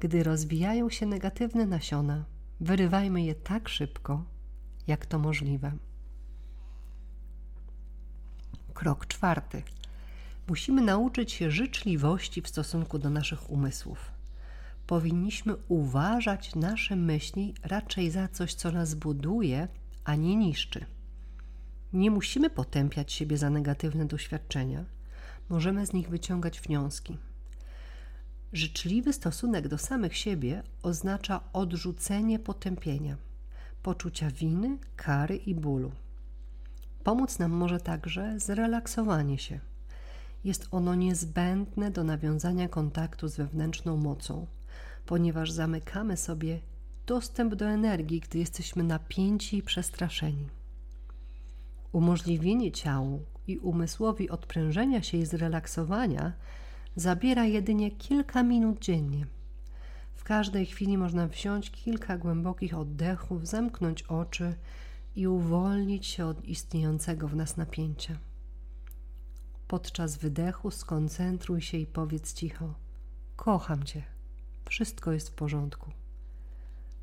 Gdy 0.00 0.22
rozwijają 0.22 0.90
się 0.90 1.06
negatywne 1.06 1.66
nasiona, 1.66 2.24
wyrywajmy 2.60 3.22
je 3.22 3.34
tak 3.34 3.68
szybko, 3.68 4.24
jak 4.86 5.06
to 5.06 5.18
możliwe. 5.18 5.72
Krok 8.74 9.06
czwarty. 9.06 9.62
Musimy 10.48 10.82
nauczyć 10.82 11.32
się 11.32 11.50
życzliwości 11.50 12.42
w 12.42 12.48
stosunku 12.48 12.98
do 12.98 13.10
naszych 13.10 13.50
umysłów 13.50 14.18
powinniśmy 14.88 15.56
uważać 15.68 16.54
nasze 16.54 16.96
myśli 16.96 17.54
raczej 17.62 18.10
za 18.10 18.28
coś, 18.28 18.54
co 18.54 18.72
nas 18.72 18.94
buduje, 18.94 19.68
a 20.04 20.14
nie 20.14 20.36
niszczy. 20.36 20.86
Nie 21.92 22.10
musimy 22.10 22.50
potępiać 22.50 23.12
siebie 23.12 23.38
za 23.38 23.50
negatywne 23.50 24.04
doświadczenia, 24.04 24.84
możemy 25.48 25.86
z 25.86 25.92
nich 25.92 26.08
wyciągać 26.08 26.60
wnioski. 26.60 27.18
Życzliwy 28.52 29.12
stosunek 29.12 29.68
do 29.68 29.78
samych 29.78 30.16
siebie 30.16 30.62
oznacza 30.82 31.40
odrzucenie 31.52 32.38
potępienia, 32.38 33.16
poczucia 33.82 34.30
winy, 34.30 34.78
kary 34.96 35.36
i 35.36 35.54
bólu. 35.54 35.92
Pomóc 37.04 37.38
nam 37.38 37.50
może 37.50 37.80
także 37.80 38.40
zrelaksowanie 38.40 39.38
się. 39.38 39.60
Jest 40.44 40.68
ono 40.70 40.94
niezbędne 40.94 41.90
do 41.90 42.04
nawiązania 42.04 42.68
kontaktu 42.68 43.28
z 43.28 43.36
wewnętrzną 43.36 43.96
mocą, 43.96 44.46
ponieważ 45.06 45.50
zamykamy 45.50 46.16
sobie 46.16 46.60
dostęp 47.06 47.54
do 47.54 47.66
energii, 47.66 48.20
gdy 48.20 48.38
jesteśmy 48.38 48.84
napięci 48.84 49.56
i 49.56 49.62
przestraszeni. 49.62 50.48
Umożliwienie 51.92 52.72
ciału 52.72 53.24
i 53.46 53.58
umysłowi 53.58 54.30
odprężenia 54.30 55.02
się 55.02 55.18
i 55.18 55.26
zrelaksowania 55.26 56.32
zabiera 56.96 57.44
jedynie 57.44 57.90
kilka 57.90 58.42
minut 58.42 58.78
dziennie. 58.78 59.26
W 60.14 60.24
każdej 60.24 60.66
chwili 60.66 60.98
można 60.98 61.28
wziąć 61.28 61.70
kilka 61.70 62.18
głębokich 62.18 62.78
oddechów, 62.78 63.46
zamknąć 63.46 64.02
oczy 64.02 64.54
i 65.16 65.26
uwolnić 65.26 66.06
się 66.06 66.26
od 66.26 66.44
istniejącego 66.44 67.28
w 67.28 67.36
nas 67.36 67.56
napięcia. 67.56 68.27
Podczas 69.68 70.16
wydechu 70.16 70.70
skoncentruj 70.70 71.62
się 71.62 71.78
i 71.78 71.86
powiedz 71.86 72.34
cicho: 72.34 72.74
Kocham 73.36 73.84
Cię. 73.84 74.02
Wszystko 74.68 75.12
jest 75.12 75.28
w 75.28 75.32
porządku. 75.32 75.90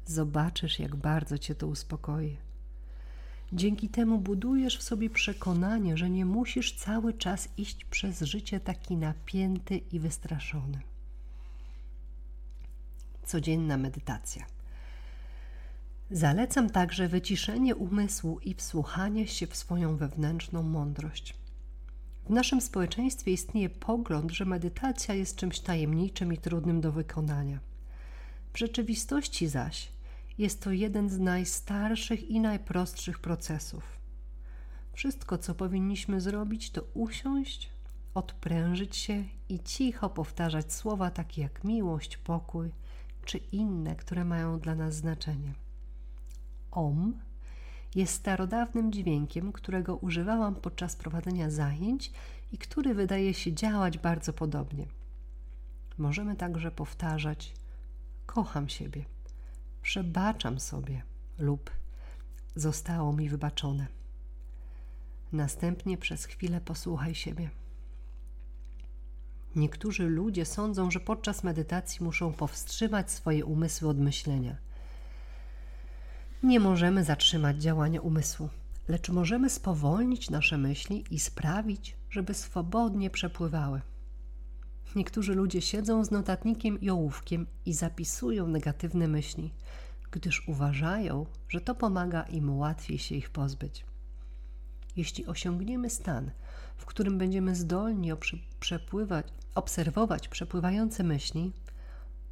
Zobaczysz, 0.06 0.80
jak 0.80 0.96
bardzo 0.96 1.38
cię 1.38 1.56
to 1.56 1.68
uspokoi. 1.68 2.38
Dzięki 3.54 3.90
temu 3.90 4.20
budujesz 4.20 4.78
w 4.78 4.84
sobie 4.84 5.10
przekonanie, 5.10 5.98
że 5.98 6.10
nie 6.10 6.26
musisz 6.26 6.76
cały 6.76 7.14
czas 7.14 7.50
iść 7.58 7.86
przez 7.86 8.22
życie 8.22 8.60
taki 8.60 8.98
napięty 8.98 9.78
i 9.78 10.00
wystraszony. 10.00 10.80
Codzienna 13.26 13.78
medytacja. 13.78 14.46
Zalecam 16.12 16.70
także 16.70 17.08
wyciszenie 17.08 17.76
umysłu 17.76 18.40
i 18.40 18.54
wsłuchanie 18.54 19.28
się 19.28 19.48
w 19.48 19.56
swoją 19.56 19.98
wewnętrzną 19.98 20.64
mądrość. 20.64 21.45
W 22.26 22.30
naszym 22.30 22.62
społeczeństwie 22.62 23.32
istnieje 23.32 23.70
pogląd, 23.70 24.32
że 24.32 24.46
medytacja 24.46 25.16
jest 25.16 25.36
czymś 25.36 25.60
tajemniczym 25.60 26.34
i 26.34 26.38
trudnym 26.38 26.82
do 26.82 26.92
wykonania. 26.92 27.60
W 28.54 28.58
rzeczywistości 28.58 29.48
zaś 29.48 29.92
jest 30.38 30.62
to 30.62 30.72
jeden 30.72 31.10
z 31.10 31.20
najstarszych 31.20 32.30
i 32.30 32.40
najprostszych 32.40 33.20
procesów. 33.20 34.00
Wszystko, 34.94 35.38
co 35.38 35.56
powinniśmy 35.56 36.22
zrobić, 36.22 36.72
to 36.72 36.84
usiąść, 36.94 37.70
odprężyć 38.14 38.96
się 38.96 39.24
i 39.50 39.60
cicho 39.60 40.10
powtarzać 40.10 40.74
słowa 40.74 41.12
takie 41.12 41.42
jak 41.42 41.64
miłość, 41.64 42.18
pokój 42.18 42.72
czy 43.26 43.38
inne, 43.38 43.96
które 43.96 44.26
mają 44.26 44.60
dla 44.60 44.76
nas 44.76 44.96
znaczenie. 44.96 45.54
Om 46.72 47.14
jest 47.96 48.14
starodawnym 48.14 48.92
dźwiękiem, 48.92 49.52
którego 49.52 49.96
używałam 49.96 50.56
podczas 50.56 50.96
prowadzenia 50.96 51.50
zajęć 51.50 52.12
i 52.52 52.58
który 52.58 52.94
wydaje 52.94 53.34
się 53.34 53.54
działać 53.54 53.98
bardzo 53.98 54.34
podobnie. 54.34 54.88
Możemy 55.98 56.36
także 56.36 56.72
powtarzać: 56.72 57.54
Kocham 58.26 58.70
siebie, 58.70 59.06
przebaczam 59.82 60.60
sobie 60.60 61.02
lub 61.40 61.72
zostało 62.56 63.14
mi 63.14 63.30
wybaczone. 63.30 63.88
Następnie 65.32 65.98
przez 65.98 66.26
chwilę 66.26 66.62
posłuchaj 66.62 67.16
siebie. 67.16 67.50
Niektórzy 69.56 70.04
ludzie 70.08 70.46
sądzą, 70.46 70.92
że 70.92 71.00
podczas 71.00 71.44
medytacji 71.44 72.04
muszą 72.04 72.34
powstrzymać 72.34 73.12
swoje 73.12 73.46
umysły 73.46 73.90
od 73.90 73.98
myślenia. 74.00 74.56
Nie 76.46 76.60
możemy 76.60 77.04
zatrzymać 77.04 77.62
działania 77.62 78.02
umysłu, 78.02 78.50
lecz 78.88 79.10
możemy 79.10 79.50
spowolnić 79.50 80.30
nasze 80.30 80.58
myśli 80.58 81.04
i 81.12 81.20
sprawić, 81.20 81.98
żeby 82.10 82.34
swobodnie 82.34 83.10
przepływały. 83.10 83.82
Niektórzy 84.96 85.36
ludzie 85.36 85.62
siedzą 85.62 86.06
z 86.06 86.12
notatnikiem 86.12 86.82
i 86.82 86.90
ołówkiem 86.90 87.48
i 87.66 87.74
zapisują 87.74 88.48
negatywne 88.48 89.08
myśli, 89.08 89.54
gdyż 90.12 90.48
uważają, 90.48 91.26
że 91.50 91.62
to 91.62 91.76
pomaga 91.76 92.22
im 92.22 92.58
łatwiej 92.58 92.98
się 92.98 93.16
ich 93.16 93.30
pozbyć. 93.30 93.86
Jeśli 94.96 95.26
osiągniemy 95.26 95.90
stan, 95.90 96.32
w 96.78 96.86
którym 96.86 97.18
będziemy 97.18 97.56
zdolni 97.56 98.12
przepływać, 98.60 99.28
obserwować 99.56 100.28
przepływające 100.28 101.04
myśli, 101.04 101.52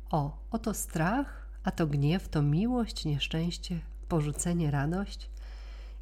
o, 0.09 0.37
oto 0.51 0.73
strach, 0.73 1.49
a 1.63 1.71
to 1.71 1.87
gniew, 1.87 2.29
to 2.29 2.41
miłość, 2.41 3.05
nieszczęście, 3.05 3.92
porzucenie, 4.03 4.71
radość 4.71 5.29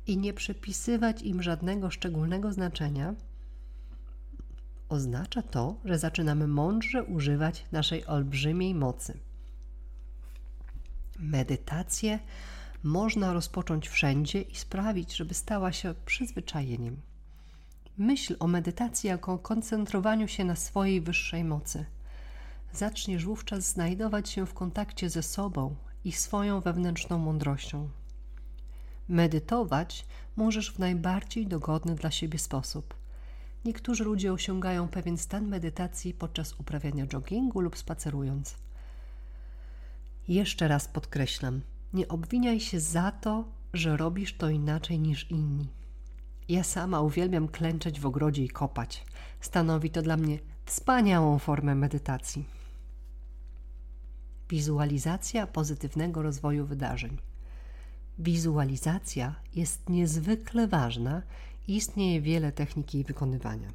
i 0.08 0.17
nie 0.17 0.34
przypisywać 0.34 1.22
im 1.22 1.43
żadnego 1.43 1.91
szczególnego 1.91 2.53
znaczenia, 2.53 3.15
oznacza 4.89 5.41
to, 5.41 5.75
że 5.86 6.00
zaczynamy 6.00 6.48
mądrze 6.48 7.03
używać 7.03 7.65
naszej 7.72 8.05
olbrzymiej 8.05 8.75
mocy. 8.75 9.20
Medytację 11.20 12.20
można 12.84 13.34
rozpocząć 13.34 13.89
wszędzie 13.89 14.41
i 14.41 14.55
sprawić, 14.55 15.15
żeby 15.15 15.34
stała 15.34 15.72
się 15.72 15.93
przyzwyczajeniem. 16.05 17.01
Myśl 17.98 18.36
o 18.39 18.48
medytacji 18.48 19.08
jako 19.08 19.38
koncentrowaniu 19.38 20.27
się 20.27 20.46
na 20.46 20.55
swojej 20.55 21.01
wyższej 21.01 21.43
mocy. 21.43 21.86
Zaczniesz 22.74 23.25
wówczas 23.25 23.67
znajdować 23.67 24.29
się 24.29 24.46
w 24.46 24.53
kontakcie 24.53 25.10
ze 25.10 25.24
sobą 25.24 25.75
i 26.05 26.12
swoją 26.12 26.62
wewnętrzną 26.62 27.17
mądrością. 27.17 27.89
Medytować 29.10 30.05
możesz 30.36 30.72
w 30.72 30.79
najbardziej 30.79 31.48
dogodny 31.48 31.96
dla 31.96 32.12
siebie 32.12 32.39
sposób. 32.39 32.93
Niektórzy 33.65 34.03
ludzie 34.03 34.34
osiągają 34.34 34.88
pewien 34.88 35.17
stan 35.17 35.48
medytacji 35.48 36.13
podczas 36.13 36.53
uprawiania 36.60 37.05
joggingu 37.13 37.62
lub 37.62 37.77
spacerując. 37.77 38.55
Jeszcze 40.27 40.67
raz 40.67 40.88
podkreślam, 40.88 41.62
nie 41.93 42.08
obwiniaj 42.08 42.60
się 42.60 42.79
za 42.79 43.12
to, 43.12 43.46
że 43.74 43.98
robisz 43.98 44.38
to 44.38 44.50
inaczej 44.50 44.99
niż 44.99 45.32
inni. 45.32 45.67
Ja 46.49 46.63
sama 46.63 47.02
uwielbiam 47.02 47.47
klęczeć 47.47 47.99
w 47.99 48.06
ogrodzie 48.06 48.43
i 48.43 48.49
kopać. 48.49 49.06
Stanowi 49.41 49.89
to 49.89 50.02
dla 50.02 50.17
mnie 50.17 50.39
wspaniałą 50.65 51.39
formę 51.39 51.76
medytacji. 51.76 52.61
Wizualizacja 54.52 55.48
pozytywnego 55.48 56.22
rozwoju 56.22 56.66
wydarzeń. 56.66 57.18
Wizualizacja 58.20 59.36
jest 59.56 59.90
niezwykle 59.90 60.68
ważna 60.68 61.22
i 61.68 61.76
istnieje 61.76 62.22
wiele 62.22 62.52
technik 62.52 62.94
jej 62.94 63.04
wykonywania. 63.04 63.68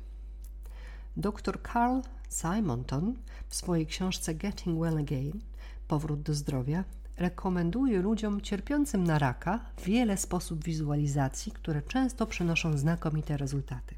Dr 1.17 1.59
Carl 1.73 2.01
Simonton 2.29 3.15
w 3.49 3.57
swojej 3.57 3.87
książce 3.87 4.35
Getting 4.35 4.81
Well 4.81 4.99
Again 4.99 5.41
Powrót 5.89 6.23
do 6.23 6.35
zdrowia 6.35 6.85
rekomenduje 7.17 8.03
ludziom 8.03 8.41
cierpiącym 8.41 9.05
na 9.05 9.19
raka 9.19 9.61
wiele 9.85 10.17
sposobów 10.17 10.65
wizualizacji, 10.65 11.53
które 11.53 11.83
często 11.83 12.27
przynoszą 12.27 12.79
znakomite 12.79 13.37
rezultaty. 13.37 13.95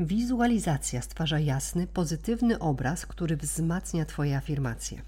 Wizualizacja 0.00 1.02
stwarza 1.02 1.38
jasny, 1.38 1.86
pozytywny 1.86 2.58
obraz, 2.58 3.06
który 3.06 3.36
wzmacnia 3.36 4.04
Twoje 4.04 4.36
afirmacje. 4.36 5.02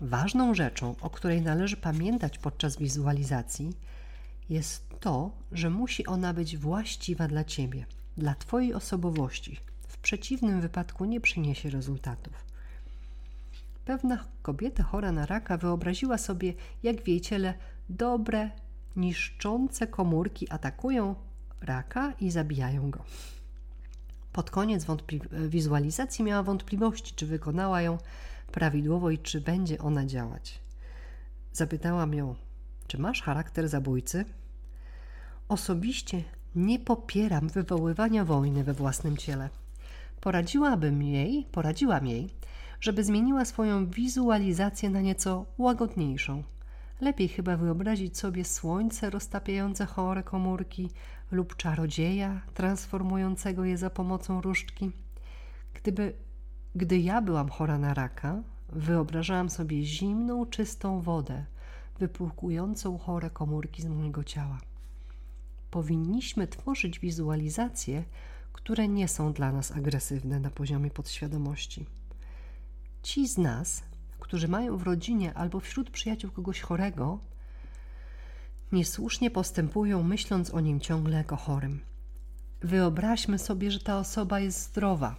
Ważną 0.00 0.54
rzeczą, 0.54 0.94
o 1.00 1.10
której 1.10 1.42
należy 1.42 1.76
pamiętać 1.76 2.38
podczas 2.38 2.76
wizualizacji, 2.76 3.72
jest 4.48 4.88
to, 5.00 5.30
że 5.52 5.70
musi 5.70 6.06
ona 6.06 6.34
być 6.34 6.56
właściwa 6.56 7.28
dla 7.28 7.44
Ciebie, 7.44 7.86
dla 8.16 8.34
Twojej 8.34 8.74
osobowości. 8.74 9.60
W 9.88 9.98
przeciwnym 9.98 10.60
wypadku 10.60 11.04
nie 11.04 11.20
przyniesie 11.20 11.70
rezultatów. 11.70 12.44
Pewna 13.84 14.24
kobieta 14.42 14.82
chora 14.82 15.12
na 15.12 15.26
raka 15.26 15.56
wyobraziła 15.56 16.18
sobie, 16.18 16.54
jak 16.82 17.02
w 17.02 17.08
jej 17.08 17.20
ciele 17.20 17.54
dobre, 17.88 18.50
niszczące 18.96 19.86
komórki 19.86 20.50
atakują 20.50 21.14
raka 21.60 22.12
i 22.20 22.30
zabijają 22.30 22.90
go. 22.90 23.04
Pod 24.34 24.50
koniec 24.50 24.86
wizualizacji 25.48 26.24
miała 26.24 26.42
wątpliwości, 26.42 27.14
czy 27.14 27.26
wykonała 27.26 27.82
ją 27.82 27.98
prawidłowo 28.52 29.10
i 29.10 29.18
czy 29.18 29.40
będzie 29.40 29.78
ona 29.78 30.06
działać. 30.06 30.60
Zapytałam 31.52 32.14
ją, 32.14 32.34
czy 32.86 32.98
masz 32.98 33.22
charakter 33.22 33.68
zabójcy? 33.68 34.24
Osobiście 35.48 36.24
nie 36.56 36.78
popieram 36.78 37.48
wywoływania 37.48 38.24
wojny 38.24 38.64
we 38.64 38.74
własnym 38.74 39.16
ciele. 39.16 39.50
Poradziłabym 40.20 41.02
jej, 41.02 41.46
poradziłam 41.52 42.06
jej, 42.06 42.30
żeby 42.80 43.04
zmieniła 43.04 43.44
swoją 43.44 43.86
wizualizację 43.86 44.90
na 44.90 45.00
nieco 45.00 45.46
łagodniejszą. 45.58 46.42
Lepiej 47.00 47.28
chyba 47.28 47.56
wyobrazić 47.56 48.18
sobie 48.18 48.44
słońce 48.44 49.10
roztapiające 49.10 49.86
chore 49.86 50.22
komórki 50.22 50.90
lub 51.30 51.56
czarodzieja 51.56 52.40
transformującego 52.54 53.64
je 53.64 53.78
za 53.78 53.90
pomocą 53.90 54.40
różdżki. 54.40 54.90
Gdyby, 55.74 56.14
gdy 56.74 56.98
ja 56.98 57.22
byłam 57.22 57.48
chora 57.48 57.78
na 57.78 57.94
raka, 57.94 58.42
wyobrażałam 58.68 59.50
sobie 59.50 59.82
zimną, 59.82 60.46
czystą 60.46 61.00
wodę, 61.00 61.44
wypłukującą 61.98 62.98
chore 62.98 63.30
komórki 63.30 63.82
z 63.82 63.86
mojego 63.86 64.24
ciała. 64.24 64.58
Powinniśmy 65.70 66.46
tworzyć 66.46 66.98
wizualizacje, 66.98 68.04
które 68.52 68.88
nie 68.88 69.08
są 69.08 69.32
dla 69.32 69.52
nas 69.52 69.72
agresywne 69.72 70.40
na 70.40 70.50
poziomie 70.50 70.90
podświadomości. 70.90 71.86
Ci 73.02 73.28
z 73.28 73.38
nas, 73.38 73.82
którzy 74.24 74.48
mają 74.48 74.76
w 74.76 74.82
rodzinie 74.82 75.34
albo 75.34 75.60
wśród 75.60 75.90
przyjaciół 75.90 76.30
kogoś 76.30 76.60
chorego, 76.60 77.18
niesłusznie 78.72 79.30
postępują, 79.30 80.02
myśląc 80.02 80.54
o 80.54 80.60
nim 80.60 80.80
ciągle 80.80 81.16
jako 81.16 81.36
chorym. 81.36 81.80
Wyobraźmy 82.60 83.38
sobie, 83.38 83.70
że 83.70 83.80
ta 83.80 83.98
osoba 83.98 84.40
jest 84.40 84.62
zdrowa. 84.62 85.16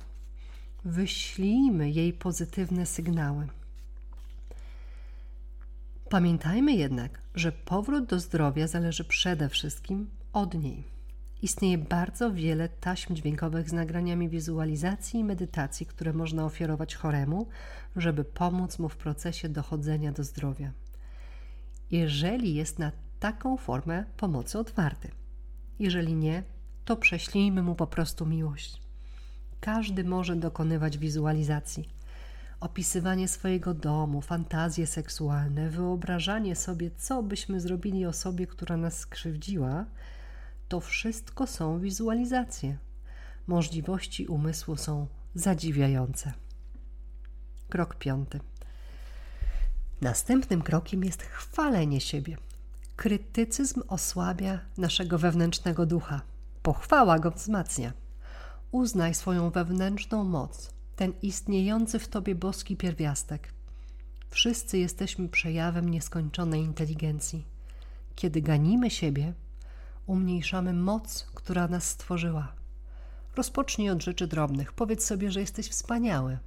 Wyślijmy 0.86 1.90
jej 1.90 2.14
pozytywne 2.14 2.86
sygnały. 2.86 3.48
Pamiętajmy 6.10 6.74
jednak, 6.74 7.22
że 7.36 7.52
powrót 7.52 8.06
do 8.06 8.20
zdrowia 8.20 8.68
zależy 8.68 9.04
przede 9.04 9.50
wszystkim 9.50 10.10
od 10.34 10.54
niej. 10.54 10.95
Istnieje 11.46 11.78
bardzo 11.78 12.34
wiele 12.34 12.70
taśm 12.70 13.16
dźwiękowych 13.16 13.70
z 13.70 13.74
nagraniami 13.74 14.30
wizualizacji 14.30 15.20
i 15.20 15.24
medytacji, 15.24 15.86
które 15.86 16.14
można 16.14 16.46
ofiarować 16.46 16.96
choremu, 16.96 17.48
żeby 17.96 18.24
pomóc 18.24 18.80
mu 18.80 18.90
w 18.90 18.98
procesie 18.98 19.50
dochodzenia 19.50 20.12
do 20.12 20.24
zdrowia. 20.24 20.72
Jeżeli 21.92 22.56
jest 22.56 22.80
na 22.80 22.92
taką 23.20 23.58
formę 23.58 24.06
pomocy 24.18 24.60
otwarty. 24.60 25.12
Jeżeli 25.80 26.16
nie, 26.16 26.44
to 26.86 26.96
prześlijmy 26.96 27.64
mu 27.64 27.76
po 27.76 27.88
prostu 27.88 28.26
miłość. 28.26 28.82
Każdy 29.60 30.04
może 30.04 30.36
dokonywać 30.36 30.98
wizualizacji. 30.98 31.90
Opisywanie 32.60 33.28
swojego 33.28 33.74
domu, 33.74 34.22
fantazje 34.22 34.88
seksualne, 34.88 35.70
wyobrażanie 35.70 36.56
sobie, 36.56 36.92
co 36.98 37.24
byśmy 37.24 37.60
zrobili 37.60 38.06
osobie, 38.06 38.48
która 38.48 38.78
nas 38.78 39.00
skrzywdziła– 39.00 39.86
to 40.68 40.80
wszystko 40.80 41.48
są 41.48 41.80
wizualizacje. 41.80 42.78
Możliwości 43.48 44.28
umysłu 44.28 44.78
są 44.78 45.08
zadziwiające. 45.36 46.34
Krok 47.70 47.96
piąty. 47.96 48.40
Następnym 50.02 50.62
krokiem 50.62 51.04
jest 51.04 51.22
chwalenie 51.24 52.02
siebie. 52.02 52.38
Krytycyzm 52.96 53.82
osłabia 53.88 54.60
naszego 54.78 55.20
wewnętrznego 55.20 55.86
ducha, 55.86 56.22
pochwała 56.64 57.20
go 57.20 57.32
wzmacnia. 57.32 57.94
Uznaj 58.72 59.16
swoją 59.16 59.50
wewnętrzną 59.50 60.24
moc, 60.24 60.74
ten 60.96 61.14
istniejący 61.22 62.00
w 62.00 62.08
tobie 62.08 62.36
boski 62.36 62.78
pierwiastek. 62.78 63.54
Wszyscy 64.30 64.78
jesteśmy 64.78 65.30
przejawem 65.30 65.90
nieskończonej 65.90 66.62
inteligencji. 66.62 67.46
Kiedy 68.16 68.42
ganimy 68.42 68.90
siebie, 68.90 69.34
umniejszamy 70.06 70.74
moc, 70.74 71.28
która 71.34 71.68
nas 71.68 71.90
stworzyła. 71.90 72.54
Rozpocznij 73.36 73.90
od 73.90 74.04
rzeczy 74.04 74.28
drobnych. 74.28 74.74
Powiedz 74.74 75.06
sobie, 75.06 75.32
że 75.32 75.40
jesteś 75.40 75.68
wspaniały. 75.68 76.38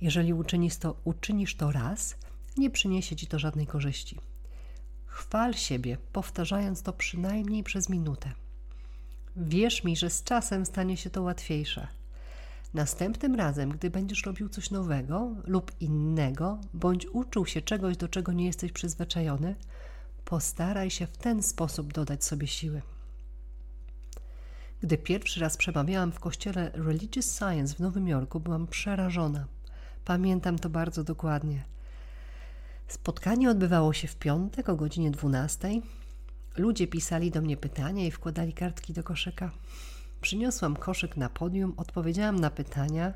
Jeżeli 0.00 0.34
uczynisz 0.34 0.76
to, 0.76 0.96
uczynisz 1.04 1.56
to 1.56 1.72
raz, 1.72 2.16
nie 2.56 2.70
przyniesie 2.70 3.16
ci 3.16 3.26
to 3.26 3.38
żadnej 3.38 3.66
korzyści. 3.66 4.18
Chwal 5.06 5.54
siebie, 5.54 5.98
powtarzając 6.12 6.82
to 6.82 6.92
przynajmniej 6.92 7.64
przez 7.64 7.88
minutę. 7.88 8.32
Wierz 9.36 9.84
mi, 9.84 9.96
że 9.96 10.10
z 10.10 10.24
czasem 10.24 10.66
stanie 10.66 10.96
się 10.96 11.10
to 11.10 11.22
łatwiejsze. 11.22 11.88
Następnym 12.74 13.34
razem, 13.34 13.70
gdy 13.70 13.90
będziesz 13.90 14.26
robił 14.26 14.48
coś 14.48 14.70
nowego 14.70 15.34
lub 15.46 15.72
innego, 15.80 16.58
bądź 16.74 17.06
uczył 17.06 17.46
się 17.46 17.62
czegoś, 17.62 17.96
do 17.96 18.08
czego 18.08 18.32
nie 18.32 18.46
jesteś 18.46 18.72
przyzwyczajony, 18.72 19.54
postaraj 20.24 20.90
się 20.90 21.06
w 21.06 21.16
ten 21.16 21.42
sposób 21.42 21.92
dodać 21.92 22.24
sobie 22.24 22.46
siły. 22.46 22.82
Gdy 24.82 24.98
pierwszy 24.98 25.40
raz 25.40 25.56
przemawiałam 25.56 26.12
w 26.12 26.20
kościele 26.20 26.70
Religious 26.74 27.38
Science 27.38 27.74
w 27.74 27.80
Nowym 27.80 28.08
Jorku, 28.08 28.40
byłam 28.40 28.66
przerażona. 28.66 29.46
Pamiętam 30.04 30.58
to 30.58 30.70
bardzo 30.70 31.04
dokładnie. 31.04 31.64
Spotkanie 32.88 33.50
odbywało 33.50 33.92
się 33.92 34.08
w 34.08 34.16
piątek 34.16 34.68
o 34.68 34.76
godzinie 34.76 35.10
12. 35.10 35.68
Ludzie 36.56 36.86
pisali 36.86 37.30
do 37.30 37.40
mnie 37.40 37.56
pytania 37.56 38.06
i 38.06 38.10
wkładali 38.10 38.52
kartki 38.52 38.92
do 38.92 39.02
koszyka. 39.02 39.50
Przyniosłam 40.20 40.76
koszyk 40.76 41.16
na 41.16 41.28
podium, 41.28 41.74
odpowiedziałam 41.76 42.40
na 42.40 42.50
pytania, 42.50 43.12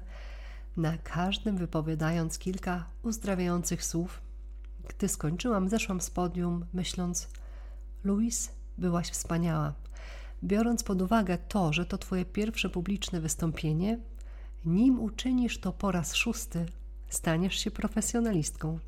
na 0.77 0.99
każdym 0.99 1.57
wypowiadając 1.57 2.39
kilka 2.39 2.85
uzdrawiających 3.03 3.85
słów. 3.85 4.24
Gdy 4.89 5.09
skończyłam, 5.09 5.69
zeszłam 5.69 6.01
z 6.01 6.11
podium, 6.11 6.67
myśląc: 6.73 7.29
Louis, 8.05 8.53
byłaś 8.79 9.11
wspaniała. 9.11 9.75
Biorąc 10.45 10.83
pod 10.83 11.03
uwagę 11.03 11.39
to, 11.39 11.73
że 11.73 11.87
to 11.87 11.99
Twoje 11.99 12.25
pierwsze 12.25 12.71
publiczne 12.71 13.21
wystąpienie, 13.21 13.99
nim 14.65 15.01
uczynisz 15.01 15.59
to 15.59 15.73
po 15.73 15.93
raz 15.93 16.15
szósty, 16.15 16.67
staniesz 17.09 17.55
się 17.59 17.71
profesjonalistką. 17.71 18.79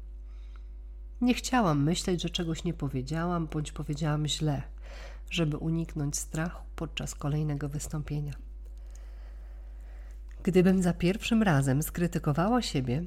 Nie 1.20 1.34
chciałam 1.34 1.82
myśleć, 1.82 2.22
że 2.22 2.30
czegoś 2.30 2.64
nie 2.64 2.74
powiedziałam 2.74 3.46
bądź 3.46 3.72
powiedziałam 3.72 4.26
źle, 4.26 4.62
żeby 5.30 5.56
uniknąć 5.56 6.16
strachu 6.16 6.62
podczas 6.76 7.14
kolejnego 7.14 7.68
wystąpienia. 7.68 8.32
Gdybym 10.42 10.82
za 10.82 10.92
pierwszym 10.92 11.42
razem 11.42 11.82
skrytykowała 11.82 12.62
siebie, 12.62 13.04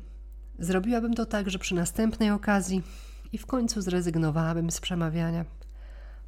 zrobiłabym 0.59 1.13
to 1.13 1.25
tak, 1.25 1.49
że 1.49 1.59
przy 1.59 1.75
następnej 1.75 2.31
okazji 2.31 2.83
i 3.31 3.37
w 3.37 3.45
końcu 3.45 3.81
zrezygnowałabym 3.81 4.71
z 4.71 4.79
przemawiania. 4.79 5.45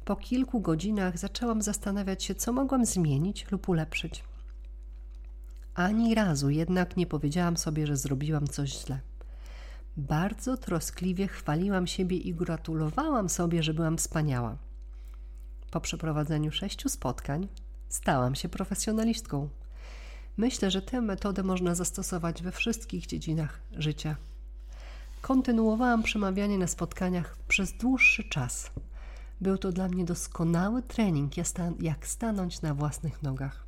Po 0.04 0.16
kilku 0.16 0.60
godzinach 0.60 1.18
zaczęłam 1.18 1.62
zastanawiać 1.62 2.24
się, 2.24 2.34
co 2.34 2.52
mogłam 2.52 2.86
zmienić 2.86 3.50
lub 3.50 3.68
ulepszyć. 3.68 4.24
Ani 5.74 6.14
razu 6.14 6.50
jednak 6.50 6.96
nie 6.96 7.06
powiedziałam 7.06 7.56
sobie, 7.56 7.86
że 7.86 7.96
zrobiłam 7.96 8.46
coś 8.46 8.84
źle. 8.84 9.00
Bardzo 9.96 10.56
troskliwie 10.56 11.28
chwaliłam 11.28 11.86
siebie 11.86 12.16
i 12.16 12.34
gratulowałam 12.34 13.28
sobie, 13.28 13.62
że 13.62 13.74
byłam 13.74 13.98
wspaniała. 13.98 14.56
Po 15.70 15.80
przeprowadzeniu 15.80 16.52
sześciu 16.52 16.88
spotkań 16.88 17.48
stałam 17.88 18.34
się 18.34 18.48
profesjonalistką. 18.48 19.48
Myślę, 20.36 20.70
że 20.70 20.82
tę 20.82 21.00
metodę 21.00 21.42
można 21.42 21.74
zastosować 21.74 22.42
we 22.42 22.52
wszystkich 22.52 23.06
dziedzinach 23.06 23.60
życia. 23.72 24.16
Kontynuowałam 25.20 26.02
przemawianie 26.02 26.58
na 26.58 26.66
spotkaniach 26.66 27.36
przez 27.48 27.72
dłuższy 27.72 28.24
czas. 28.24 28.70
Był 29.40 29.58
to 29.58 29.72
dla 29.72 29.88
mnie 29.88 30.04
doskonały 30.04 30.82
trening, 30.82 31.32
jak 31.80 32.06
stanąć 32.06 32.62
na 32.62 32.74
własnych 32.74 33.22
nogach. 33.22 33.66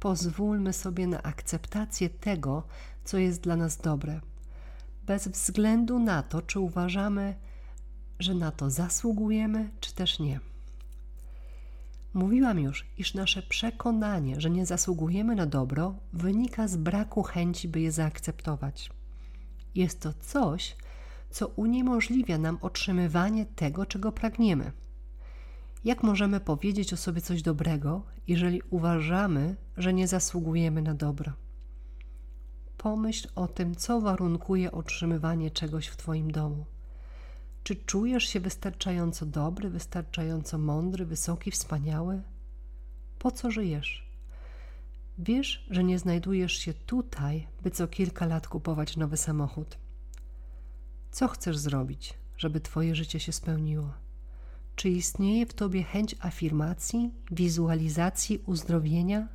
Pozwólmy 0.00 0.72
sobie 0.72 1.06
na 1.06 1.22
akceptację 1.22 2.10
tego, 2.10 2.62
co 3.04 3.18
jest 3.18 3.40
dla 3.40 3.56
nas 3.56 3.76
dobre, 3.76 4.20
bez 5.06 5.28
względu 5.28 5.98
na 5.98 6.22
to, 6.22 6.42
czy 6.42 6.60
uważamy, 6.60 7.34
że 8.18 8.34
na 8.34 8.50
to 8.52 8.70
zasługujemy, 8.70 9.70
czy 9.80 9.94
też 9.94 10.18
nie. 10.18 10.40
Mówiłam 12.14 12.60
już, 12.60 12.86
iż 12.98 13.14
nasze 13.14 13.42
przekonanie, 13.42 14.40
że 14.40 14.50
nie 14.50 14.66
zasługujemy 14.66 15.34
na 15.34 15.46
dobro, 15.46 15.94
wynika 16.12 16.68
z 16.68 16.76
braku 16.76 17.22
chęci, 17.22 17.68
by 17.68 17.80
je 17.80 17.92
zaakceptować. 17.92 18.90
Jest 19.74 20.00
to 20.00 20.12
coś, 20.12 20.76
co 21.30 21.48
uniemożliwia 21.48 22.38
nam 22.38 22.58
otrzymywanie 22.60 23.46
tego, 23.46 23.86
czego 23.86 24.12
pragniemy. 24.12 24.72
Jak 25.84 26.02
możemy 26.02 26.40
powiedzieć 26.40 26.92
o 26.92 26.96
sobie 26.96 27.20
coś 27.20 27.42
dobrego, 27.42 28.02
jeżeli 28.28 28.62
uważamy, 28.70 29.56
że 29.76 29.92
nie 29.92 30.08
zasługujemy 30.08 30.82
na 30.82 30.94
dobro? 30.94 31.32
Pomyśl 32.76 33.28
o 33.34 33.48
tym, 33.48 33.74
co 33.74 34.00
warunkuje 34.00 34.72
otrzymywanie 34.72 35.50
czegoś 35.50 35.86
w 35.86 35.96
Twoim 35.96 36.30
domu. 36.30 36.66
Czy 37.64 37.76
czujesz 37.76 38.24
się 38.24 38.40
wystarczająco 38.40 39.26
dobry, 39.26 39.70
wystarczająco 39.70 40.58
mądry, 40.58 41.06
wysoki, 41.06 41.50
wspaniały? 41.50 42.22
Po 43.18 43.30
co 43.30 43.50
żyjesz? 43.50 44.06
Wiesz, 45.18 45.66
że 45.70 45.84
nie 45.84 45.98
znajdujesz 45.98 46.52
się 46.52 46.74
tutaj, 46.74 47.46
by 47.62 47.70
co 47.70 47.88
kilka 47.88 48.26
lat 48.26 48.48
kupować 48.48 48.96
nowy 48.96 49.16
samochód. 49.16 49.78
Co 51.10 51.28
chcesz 51.28 51.58
zrobić, 51.58 52.14
żeby 52.36 52.60
Twoje 52.60 52.94
życie 52.94 53.20
się 53.20 53.32
spełniło? 53.32 53.92
Czy 54.76 54.88
istnieje 54.88 55.46
w 55.46 55.54
Tobie 55.54 55.82
chęć 55.82 56.16
afirmacji, 56.20 57.10
wizualizacji 57.30 58.42
uzdrowienia? 58.46 59.28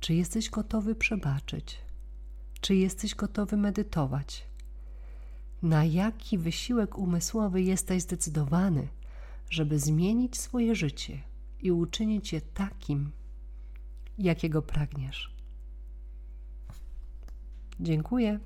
Czy 0.00 0.14
jesteś 0.14 0.50
gotowy 0.50 0.94
przebaczyć? 0.94 1.78
Czy 2.60 2.74
jesteś 2.74 3.14
gotowy 3.14 3.56
medytować? 3.56 4.44
Na 5.62 5.84
jaki 5.84 6.38
wysiłek 6.38 6.98
umysłowy 6.98 7.62
jesteś 7.62 8.02
zdecydowany, 8.02 8.88
żeby 9.50 9.78
zmienić 9.78 10.36
swoje 10.36 10.74
życie 10.74 11.22
i 11.62 11.72
uczynić 11.72 12.32
je 12.32 12.40
takim, 12.40 13.10
jakiego 14.18 14.62
pragniesz? 14.62 15.34
Dziękuję. 17.80 18.40